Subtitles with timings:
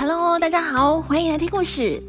[0.00, 2.02] Hello，大家好，欢迎来听故事。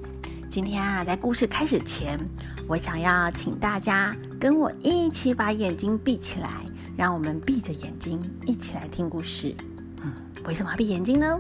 [0.50, 2.18] 今天啊，在故事开始前，
[2.66, 6.50] 我想要请大家跟我一起把眼睛闭起来，
[6.96, 9.54] 让我们闭着眼睛一起来听故事。
[10.02, 10.14] 嗯，
[10.46, 11.38] 为什么要闭眼睛呢？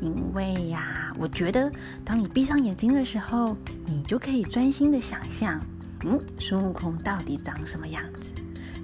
[0.00, 1.70] 因为呀，我觉得
[2.02, 3.54] 当你闭上眼睛的时候，
[3.84, 5.60] 你就可以专心的想象，
[6.06, 8.30] 嗯，孙悟空到底长什么样子？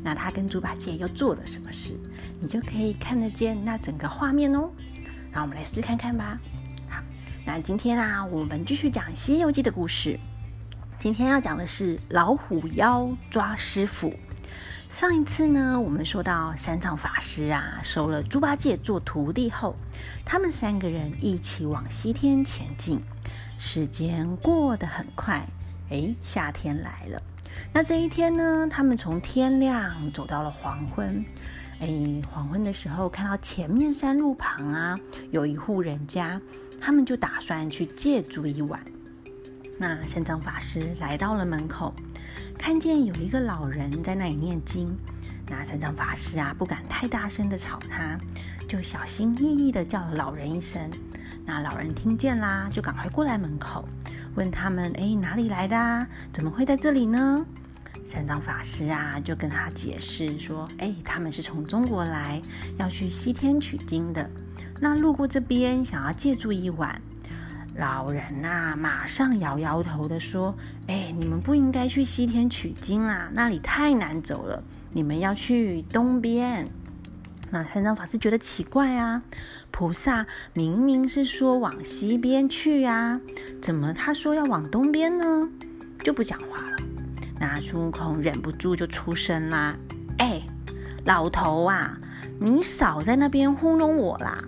[0.05, 1.99] 那他跟猪八戒又做了什么事？
[2.39, 4.71] 你就可以看得见那整个画面哦。
[5.33, 6.39] 让我们来试看看吧。
[7.45, 10.19] 那今天啊，我们继续讲《西游记》的故事。
[11.01, 14.15] 今天要讲的是老虎妖抓师傅。
[14.93, 19.75] 上一次呢，我们说到三藏法师啊，收了猪八戒做徒弟后，
[20.25, 23.03] 他们三个人一起往西天前进。
[23.59, 25.45] 时间过得很快，
[25.91, 27.21] 哎，夏天来了。
[27.73, 31.25] 那这一天呢，他们从天亮走到了黄昏。
[31.81, 31.89] 哎，
[32.31, 34.97] 黄昏的时候，看到前面山路旁啊，
[35.33, 36.41] 有一户人家，
[36.85, 38.83] 他们就打算去借住一晚。
[39.79, 41.95] 那三藏法师来到了门口。
[42.59, 44.93] 看见有一个老人在那里念经，
[45.49, 48.19] 那三藏法师啊不敢太大声的吵他，
[48.69, 50.91] 就小心翼翼的叫了老人一声。
[51.47, 53.85] 那老人听见啦，就赶快过来门口，
[54.35, 55.77] 问他们：哎，哪里来的？
[55.79, 56.07] 啊？
[56.33, 57.47] 怎么会在这里呢？
[58.05, 62.43] 三藏法师啊就跟他解释说：哎，他们是从中国来，
[62.77, 64.29] 要去西天取经的，
[64.83, 67.01] 那路过这边，想要借住一晚。
[67.77, 70.57] 老人呐，马上摇摇头的说
[70.89, 74.61] ：“哎，你们不应该去西天取经啦，那里太难走了。
[74.91, 76.69] 你们要去东边。”
[77.51, 79.23] 那三藏法师觉得奇怪啊，
[79.71, 83.21] 菩萨明明是说往西边去呀，
[83.63, 85.49] 怎么他说要往东边呢？
[86.03, 86.77] 就不讲话了。
[87.39, 89.77] 那孙悟空忍不住就出声啦
[90.19, 90.43] ：“哎，
[91.05, 91.97] 老头啊，
[92.41, 94.43] 你少在那边糊弄我啦！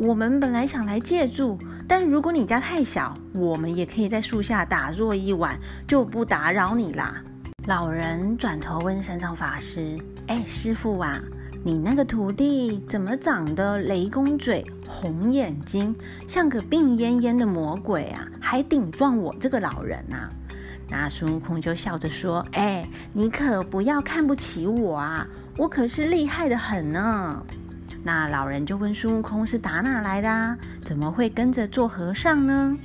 [0.00, 7.22] 我们本来想来借住。”但如果你家太小，我们也可以在树下打坐一晚，就不打扰你啦。
[7.66, 11.20] 老人转头问三藏法师：“哎，师傅啊，
[11.62, 15.94] 你那个徒弟怎么长得雷公嘴、红眼睛，
[16.26, 18.26] 像个病恹恹的魔鬼啊？
[18.40, 20.30] 还顶撞我这个老人啊？”
[20.88, 27.42] 那孙悟空就笑着说：“哎，你可不要看不起我啊，我可是厉害的很呢。”
[28.02, 30.56] 那老人就问孙悟空：“是打哪来的啊？
[30.84, 32.76] 怎么会跟着做和尚呢？”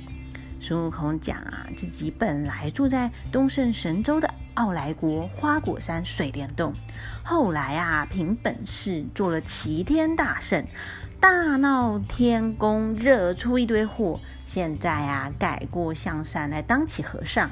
[0.60, 6.72] 孙悟空讲啊，自己本来住在东胜神州的傲来国花果山水帘洞，
[7.22, 10.64] 后来啊，凭本事做了齐天大圣，
[11.20, 17.50] 大闹天宫，惹出一堆祸，现在啊，改过向善，来当起和尚。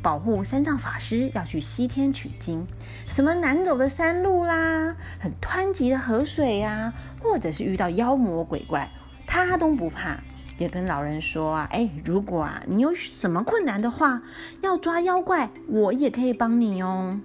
[0.00, 2.66] 保护三藏法师要去西天取经，
[3.06, 8.90] 什么难走的山路啦，很湍急的河水呀，或者是遇到妖魔鬼怪，
[9.26, 10.18] 他都不怕。
[10.58, 14.20] 也跟老人说啊，哎，如果啊你有什么困难的话，
[14.60, 17.18] 要抓妖怪，我也可以帮你哦。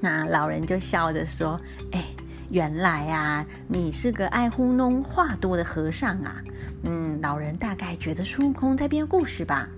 [0.00, 1.60] 那老人就笑着说，
[1.92, 2.04] 哎，
[2.48, 6.42] 原来啊你是个爱糊弄话多的和尚啊。
[6.84, 9.68] 嗯，老人大概觉得孙悟空在编故事吧。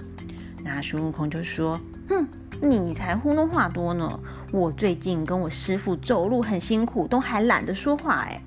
[0.62, 1.80] 那孙悟空就说。
[2.08, 2.24] 哼，
[2.60, 4.20] 你才糊弄话多呢！
[4.52, 8.40] 我最近跟我师傅走路很辛苦，都还懒得说话哎。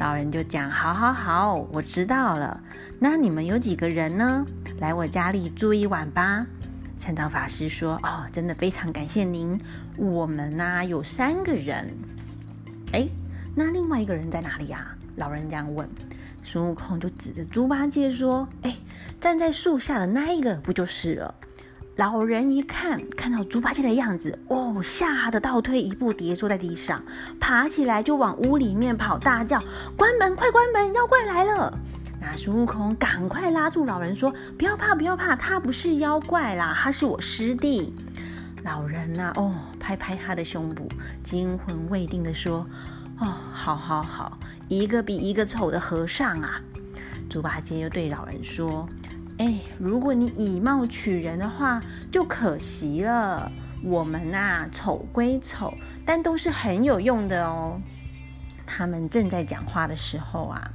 [0.00, 2.58] 老人就讲：好好好，我知道了。
[2.98, 4.46] 那你们有几个人呢？
[4.78, 6.46] 来我家里住一晚吧。
[6.96, 9.60] 三藏法师说：哦，真的非常感谢您。
[9.98, 11.86] 我们呢有三个人。
[12.92, 13.06] 哎，
[13.54, 14.96] 那另外一个人在哪里呀？
[15.16, 15.86] 老人这样问。
[16.42, 18.74] 孙悟空就指着猪八戒说：哎，
[19.20, 21.34] 站在树下的那一个不就是了？
[21.96, 27.02] 老人一看，看到猪八戒的样子，哦，吓得倒退一步，跌坐在地上，
[27.38, 29.62] 爬起来就往屋里面跑，大叫
[29.98, 31.78] ：“关门，快关门，妖怪来了！”
[32.18, 37.92] 那孙悟空赶快拉住老人说：“不要怕，不要怕，他不是妖怪啦，他是我师弟。”
[38.64, 40.88] 老人呐，哦，拍拍他的胸部，
[41.22, 42.64] 惊魂未定的说
[43.20, 44.38] ：“哦，好好好，
[44.68, 46.60] 一个比一个丑的和尚啊！”
[47.28, 48.88] 猪八戒又对老人说。
[49.40, 51.80] 哎，如果你以貌取人的话，
[52.12, 53.50] 就可惜了。
[53.82, 55.72] 我们呐，丑归丑，
[56.04, 57.80] 但都是很有用的哦。
[58.76, 60.70] 他们正在讲话的时候啊。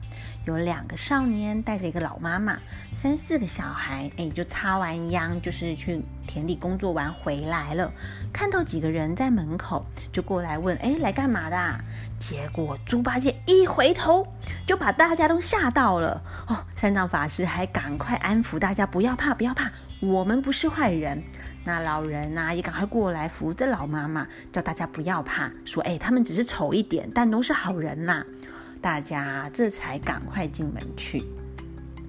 [0.46, 2.60] 有两个少年带着一个老妈妈，
[2.94, 7.92] 三四个小孩，哎，就插完秧，就是去田里工作完回来了，
[8.32, 11.84] 看到几个人在门口，就过来问，哎，来干嘛的？
[12.20, 14.28] 结果猪八戒一回头，
[14.68, 16.22] 就把大家都吓到了。
[16.48, 19.72] 哦，三藏法师还赶快安抚大家，不要怕，不要怕，
[20.06, 21.22] 我们不是坏人。
[21.64, 28.24] 那老人呐，也赶快过来扶着老妈妈，叫大家不要怕，说，哎，他们只是丑一点，但都是好人呐。
[28.80, 31.24] 大家这才赶快进门去。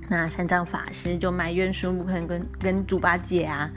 [0.08, 3.70] 那三藏法师就埋怨孙悟空跟跟猪八戒啊，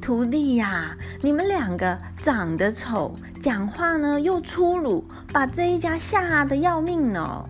[0.00, 7.48] 徒弟呀，你们两个长得丑，讲话呢又粗鲁，把这一家吓得要命呢。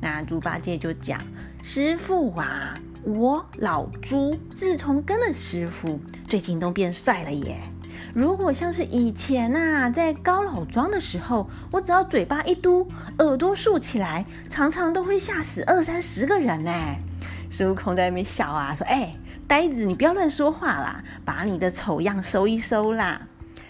[0.00, 1.18] 那猪八戒就讲，
[1.62, 2.74] 师傅啊，
[3.04, 7.60] 我老朱自从跟了师傅，最近都变帅了耶。
[8.14, 16.72] 如果像是以前呐，在高老庄的时候，我只要嘴巴一嘟，耳朵竖起来，常常都会吓死二三十个人呢。
[17.50, 19.14] 孙悟空在那边笑啊，说：“哎，
[19.46, 23.20] 呆子，你不要乱说话啦，把你的丑样收一收啦。”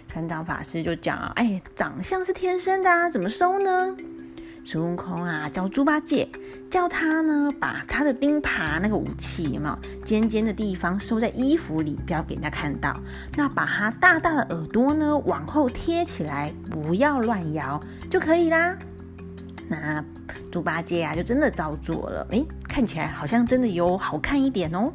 [0.07, 3.97] 三藏法师就讲：“哎，长相是天生的啊，怎么收呢？”
[4.65, 6.27] 孙悟空啊，叫猪八戒，
[6.71, 12.99] 叫他呢把他的钉耙那个武器嘛，尖尖的地方收在衣服里，不要给人家看到。
[13.37, 17.79] 那把他大大的耳朵呢往后贴起来，不要乱摇
[18.11, 18.75] 就可以啦。
[19.69, 20.03] 那
[20.51, 22.27] 猪八戒啊，就真的照做了。
[22.31, 24.91] 诶，看起来好像真的有好看一点哦。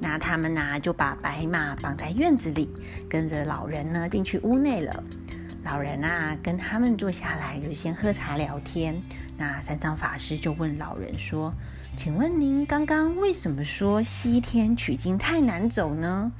[0.00, 2.68] 那他们呢，就把白马绑在院子里，
[3.08, 5.02] 跟着老人呢进去屋内了。
[5.66, 9.02] 老人啊，跟他们坐下来，就先喝茶聊天。
[9.36, 11.52] 那三藏法师就问老人说
[11.98, 16.30] ：“请问您刚刚为什么说西天取经太难走呢？”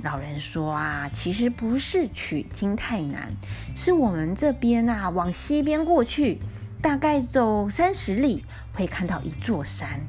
[0.00, 3.32] 老人说：“啊，其实不是取经太难，
[3.74, 6.38] 是我们这边啊，往西边过去，
[6.80, 10.00] 大概走三十里，会看到一座山。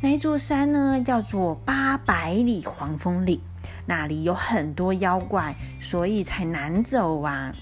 [0.00, 3.40] 那一座山呢，叫做八百里黄风岭，
[3.86, 7.52] 那里有很多妖怪，所以才难走啊。”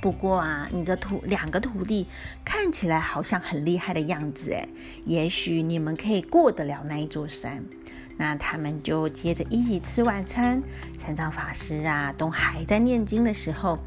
[0.00, 2.06] 不过啊，你的徒两个徒弟
[2.44, 4.68] 看起来好像很厉害的样子诶，
[5.04, 7.62] 也许你们可以过得了那一座山。
[8.16, 10.62] 那他们就接着一起吃晚餐。
[10.98, 13.78] 三藏法师啊，都还在念经的时候，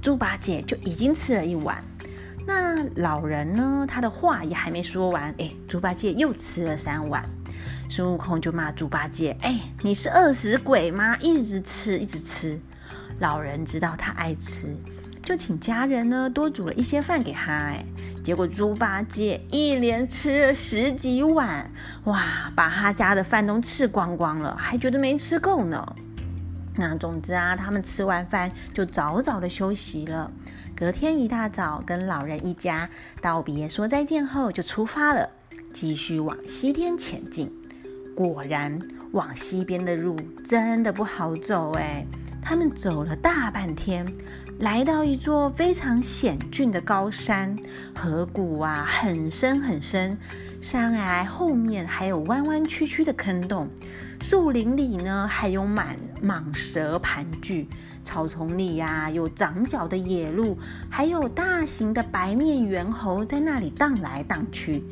[0.00, 1.82] 猪八戒就已经吃了一碗。
[2.46, 7.24] 那老人呢，他的话也还没说完，哎，猪八戒又吃了三碗。
[7.90, 11.16] 孙悟空就骂猪八戒：“哎，你是饿死鬼吗？
[11.18, 12.58] 一直吃，一直吃。”
[13.20, 14.74] 老人知道他爱吃。
[15.32, 17.82] 就请家人呢多煮了一些饭给他，哎，
[18.22, 21.70] 结果猪八戒一连吃了十几碗，
[22.04, 25.96] 哇，把他家的饭都吃光光了，还觉得没吃够呢。
[26.76, 30.30] 那总之啊，他们吃完饭就早早的休息了。
[30.76, 32.90] 隔天一大早，跟老人一家
[33.22, 35.30] 道别说再见后，就出发了，
[35.72, 37.50] 继续往西天前进。
[38.14, 38.78] 果然，
[39.12, 40.14] 往西边的路
[40.44, 42.04] 真的不好走，哎，
[42.42, 44.04] 他们走了大半天。
[44.58, 47.56] 来到一座非常险峻的高山，
[47.96, 50.16] 河谷啊很深很深，
[50.60, 53.68] 山崖后面还有弯弯曲曲的坑洞，
[54.20, 57.66] 树林里呢还有满蟒蛇盘踞，
[58.04, 60.56] 草丛里呀有长角的野鹿，
[60.88, 64.84] 还有大型的白面猿猴在那里荡来荡去，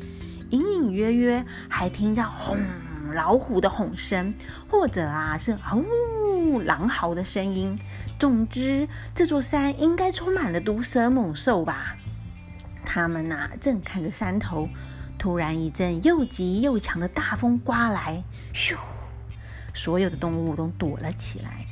[0.49, 2.57] 隐隐约约还听到轰
[3.11, 4.33] 老虎的吼声，
[4.69, 7.77] 或者啊是呜狼嚎的声音。
[8.19, 11.95] 总之，这座山应该充满了毒蛇猛兽吧？
[12.85, 14.67] 他们呐，正看着山头，
[15.17, 18.23] 突然一阵又急又强的大风刮来，
[18.53, 18.75] 咻！
[19.73, 21.65] 所有的动物都躲了起来。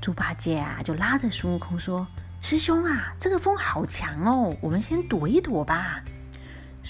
[0.00, 2.06] 猪八戒啊，就拉着孙悟空说
[2.40, 6.02] ：“师兄啊，这个风好强哦，我们先躲一躲吧。”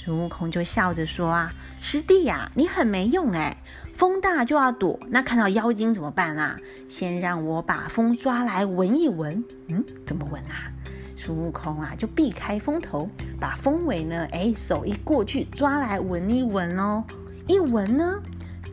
[0.04, 3.56] 孙悟空就笑着说：“啊，师弟呀，你很没用哎。”
[3.94, 6.56] 风大就要躲，那看到妖精怎么办啊？
[6.88, 9.44] 先让我把风抓来闻一闻。
[9.68, 10.72] 嗯，怎么闻啊？
[11.16, 17.04] 孙悟空啊，就避开风头，把风尾呢，哎，手一过去抓来闻一闻哦。
[17.46, 18.20] 一闻呢，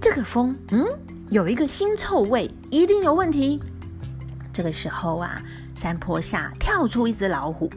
[0.01, 0.83] 这个风，嗯，
[1.29, 3.61] 有一个腥臭味，一定有问题。
[4.51, 5.39] 这个时候啊，
[5.75, 7.69] 山坡下跳出一只老虎。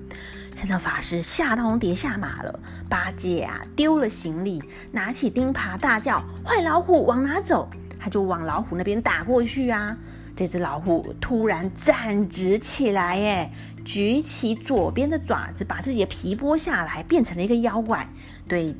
[0.55, 7.69] 三藏法师吓到跌下马了，八戒啊丢了行李，拿起钉耙大叫：“坏老虎，往哪走？”
[7.99, 9.97] 他就往老虎那边打过去啊。
[10.35, 13.51] 这只老虎突然站直起来，耶，
[13.85, 18.07] 举起左边的爪子，把自己的皮剥下来，变成了一个妖怪，
[18.49, 18.75] 对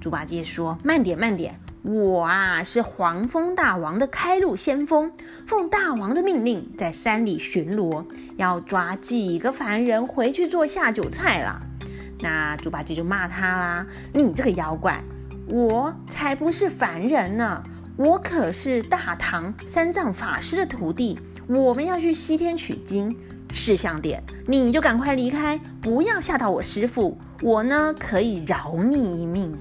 [0.00, 5.10] 猪八戒说：“慢点，慢点。”我啊，是黄风大王的开路先锋，
[5.46, 8.04] 奉大王的命令，在山里巡逻，
[8.36, 11.60] 要抓几个凡人回去做下酒菜啦。
[12.20, 13.84] 那猪八戒就骂他啦
[14.14, 15.02] ：“你这个妖怪，
[15.48, 17.60] 我才不是凡人呢，
[17.96, 23.12] 我可是大唐三藏法师的徒弟，我们要去西天取经。
[23.52, 29.52] 事项点，你就赶快离开，不要吓到我师傅，我呢可以饶你一命。”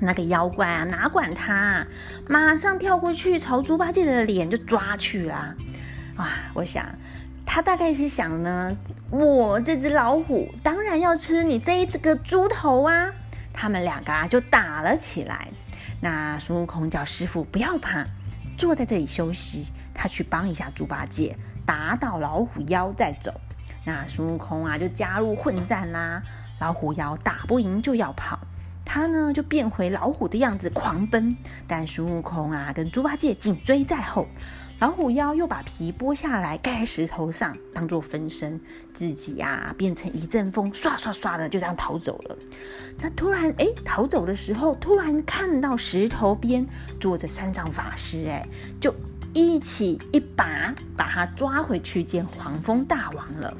[0.00, 1.86] 那个妖怪啊，哪管他，
[2.28, 5.54] 马上跳过去，朝猪八戒的脸就抓去啦！
[6.16, 6.86] 啊，我想
[7.46, 8.76] 他大概是想呢，
[9.10, 13.12] 我这只老虎当然要吃你这一个猪头啊！
[13.52, 15.48] 他们两个啊就打了起来。
[16.00, 18.04] 那孙悟空叫师傅不要怕，
[18.58, 23.40] 坐在这里休息，他去帮一下猪八戒，打倒老虎妖再走。
[23.84, 26.22] 那孙悟空啊就加入混战啦，
[26.58, 28.38] 老虎妖打不赢就要跑。
[28.84, 31.36] 他呢就变回老虎的样子狂奔，
[31.66, 34.26] 但孙悟空啊跟猪八戒紧追在后。
[34.80, 38.60] 老虎妖又把皮剥下来盖在石头上，当做分身，
[38.92, 42.36] 自己呀变成一阵风，唰唰唰的就这样逃走了。
[42.98, 46.66] 那突然哎，逃走的时候突然看到石头边
[47.00, 48.46] 坐着三藏法师，哎，
[48.80, 48.92] 就
[49.32, 53.54] 一起一把把他抓回去见黄风大王了。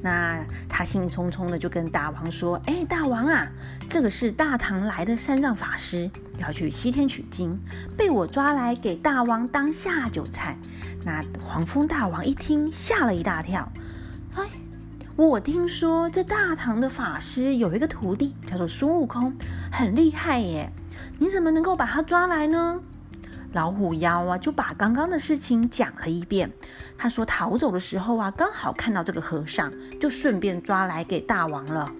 [0.00, 3.48] 那他兴冲冲的就跟大王说：“哎，大王啊，
[3.88, 7.58] 这个是大唐来的三藏法师，要去西天取经，
[7.96, 10.56] 被我抓来给大王当下酒菜。”
[11.04, 13.70] 那黄风大王一听，吓了一大跳。
[14.34, 14.44] 哎，
[15.16, 19.34] 我听说这大唐的法师有一个徒弟叫做孙悟空，
[19.72, 20.70] 很厉害耶，
[21.18, 22.80] 你怎么能够把他抓来呢？
[23.52, 26.50] 老虎妖啊，就把刚刚的事情讲了一遍。
[26.96, 31.90] 他说逃走的时候啊，刚好看到这个和尚，就顺便抓来给大王了。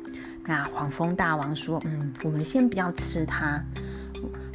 [0.44, 3.62] 那黄蜂大王说：“嗯，我们先不要吃它，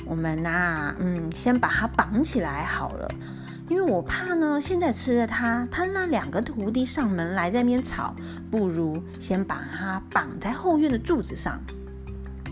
[0.05, 3.09] 我们呐，嗯，先把它绑起来好了。
[3.69, 8.13] 因为我怕呢，现在吃了它，他那两个徒弟上门来在那边吵，
[8.51, 11.59] 不如先把它绑在后院的柱子上，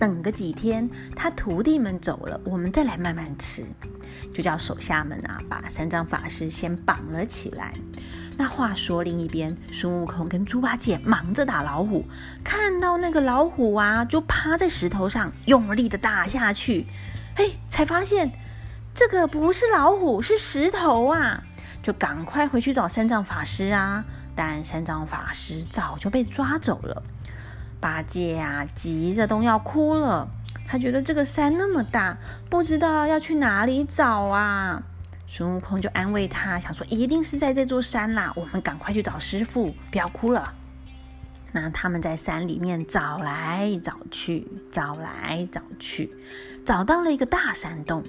[0.02, 3.64] 等个几天，他徒弟们走了，我们再来慢慢吃。”
[4.34, 7.72] 就叫手下们啊，把三藏法师先绑了起来。
[8.36, 12.04] 那话说另一边，孙悟空跟猪八戒忙着打老虎，
[12.44, 16.88] 看到那个老虎啊，就趴在石头上用力的打下去。
[17.36, 18.32] 嘿，才发现
[18.96, 21.44] 这个不是老虎，是石头啊！
[21.84, 24.04] 就赶快回去找三藏法师啊。
[24.36, 27.04] 但三藏法师早就被抓走了。
[27.82, 30.30] 八戒啊，急着都要哭了。
[30.66, 32.18] 他觉得这个山那么大，
[32.50, 34.82] 不知道要去哪里找啊。
[35.28, 40.54] 孙悟空就安慰他，想说一定是在这座山啦，我们赶快去找师傅，不要哭了。
[41.54, 46.10] 那他们在山里面找来找去，找来找去，
[46.66, 48.02] 找到了一个大山洞。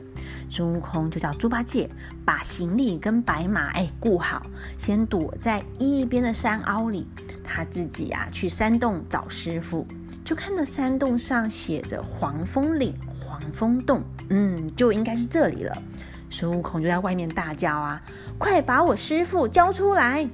[0.49, 1.91] 孙悟空就叫猪八戒
[2.25, 4.47] 把行李跟白马哎顾好，
[4.79, 7.09] 先躲在一边的山凹里，
[7.53, 9.87] 他自己呀去山洞找师傅。
[10.25, 15.83] 就看到山洞上写着黄风岭、黄风洞，嗯，就应该是这里了。
[16.31, 18.01] 孙悟空就在外面大叫啊
[18.39, 20.27] ：“快把我师傅交出来！”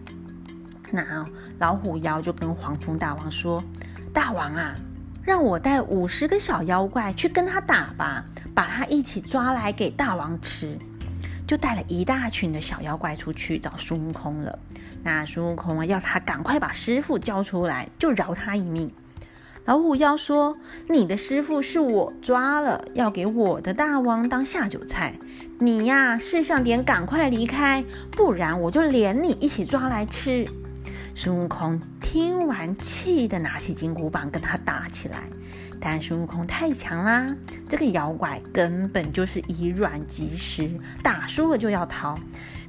[0.92, 1.24] 那
[1.58, 3.64] 老虎妖就跟黄风大王说
[4.12, 4.74] ：“大王啊，
[5.22, 10.78] 让我带五十个小妖怪去跟他打吧，把他一起抓来给大王吃。”
[11.48, 14.56] 就带了一大群的小妖怪出去找孙悟空了。
[15.02, 18.88] 那孙悟空啊，要他赶快把师傅交出来，就饶他一命。
[19.64, 20.56] 老虎妖说
[20.88, 25.14] ：“你的师傅是我抓了，要给我的大王当下酒菜。
[25.58, 30.46] 你呀，识相点，赶快离开，不然我就连你一起抓来吃。”
[31.20, 35.24] 孙悟空听完，气得拿起金箍棒跟他打起来。
[35.80, 37.26] 但孙悟空太强啦，
[37.68, 40.70] 这个妖怪根本就是以软击石，
[41.02, 42.16] 打输了就要逃。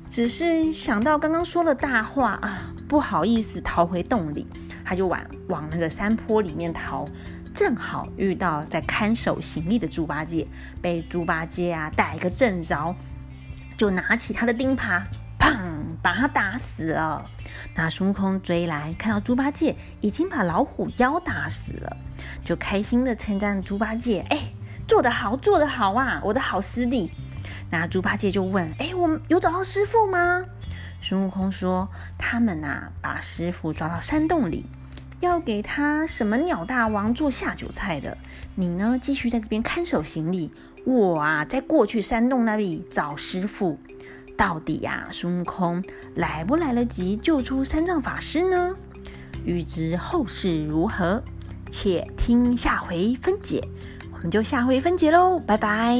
[0.10, 4.48] 只是想到刚刚说了大话啊，不好意思，逃回洞里。
[4.84, 7.06] 他就往往那个山坡里面逃，
[7.54, 10.48] 正好遇到在看守行李的猪八戒，
[10.82, 12.96] 被猪八戒啊逮个正着，
[13.78, 15.04] 就拿起他的钉耙，
[16.02, 17.30] 把他打死了。
[17.76, 21.98] 那孙悟空追来，看到猪八戒已经把老虎妖打死了，
[22.44, 24.54] 就开心的称赞猪八戒：“哎，
[24.88, 27.12] 做得好，做得好啊，我的好师弟。”
[27.72, 30.46] 那猪八戒就问：“哎，我们有找到师傅吗？”
[31.02, 34.66] 孙悟空说：“他们呐，把师傅抓到山洞里。”
[35.22, 38.18] 要给他什么鸟大王做下酒菜的？
[38.56, 38.98] 你呢？
[39.02, 40.50] 继续在这边看守行李。
[40.86, 43.78] 我啊，在过去山洞那里找师傅。
[44.40, 45.84] 到底呀，孙悟空
[46.16, 48.74] 来不来得及救出三藏法师呢？
[49.44, 51.22] 欲知后事如何，
[51.70, 53.62] 且听下回分解。
[54.14, 56.00] 我们就下回分解喽，拜拜。